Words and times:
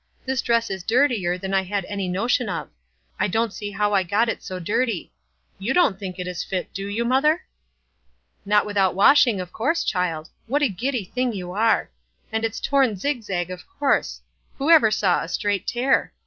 "This 0.25 0.41
dress 0.41 0.71
is 0.71 0.81
dirtier 0.81 1.37
than 1.37 1.53
I 1.53 1.61
had 1.61 1.85
any 1.85 2.07
notion 2.07 2.49
of. 2.49 2.69
I 3.19 3.27
don't 3.27 3.53
see 3.53 3.69
how 3.69 3.93
I 3.93 4.01
got 4.01 4.29
it 4.29 4.41
so 4.41 4.57
dirty. 4.57 5.11
You 5.59 5.75
don't 5.75 5.99
think 5.99 6.17
it 6.17 6.25
is 6.27 6.43
fit, 6.43 6.73
do} 6.73 6.89
T 6.89 6.99
ou, 6.99 7.05
mother?" 7.05 7.43
"Not 8.43 8.65
without 8.65 8.95
washing, 8.95 9.39
of 9.39 9.53
course, 9.53 9.83
child. 9.83 10.31
What 10.47 10.63
a 10.63 10.69
giddy 10.69 11.05
thing 11.05 11.33
you 11.33 11.51
are. 11.51 11.91
And 12.31 12.43
it's 12.43 12.59
torn 12.59 12.95
zig 12.95 13.21
zag, 13.21 13.51
of 13.51 13.63
course; 13.77 14.23
who 14.57 14.71
ever 14.71 14.89
saw 14.89 15.21
a 15.21 15.27
straight 15.27 15.67
tear? 15.67 16.13